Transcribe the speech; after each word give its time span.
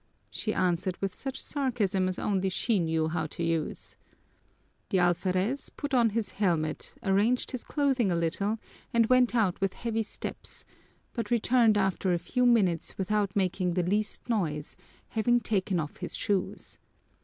she 0.31 0.51
answered 0.51 0.97
with 0.97 1.13
such 1.13 1.39
sarcasm 1.39 2.09
as 2.09 2.17
only 2.17 2.49
she 2.49 2.79
knew 2.79 3.07
how 3.07 3.27
to 3.27 3.43
use. 3.43 3.97
The 4.89 4.97
alferez 4.97 5.69
put 5.77 5.93
on 5.93 6.09
his 6.09 6.31
helmet, 6.31 6.95
arranged 7.03 7.51
his 7.51 7.63
clothing 7.63 8.11
a 8.11 8.15
little, 8.15 8.57
and 8.91 9.05
went 9.05 9.35
out 9.35 9.61
with 9.61 9.75
heavy 9.75 10.01
steps, 10.01 10.65
but 11.13 11.29
returned 11.29 11.77
after 11.77 12.13
a 12.13 12.17
few 12.17 12.47
minutes 12.47 12.97
without 12.97 13.35
making 13.35 13.75
the 13.75 13.83
least 13.83 14.27
noise, 14.27 14.75
having 15.09 15.39
taken 15.39 15.79
off 15.79 15.97
his 15.97 16.17
shoes. 16.17 16.79